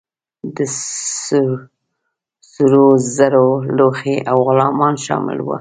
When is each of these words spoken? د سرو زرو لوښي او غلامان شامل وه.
د 0.55 0.57
سرو 2.51 2.87
زرو 3.15 3.47
لوښي 3.77 4.17
او 4.29 4.37
غلامان 4.47 4.95
شامل 5.05 5.37
وه. 5.41 5.49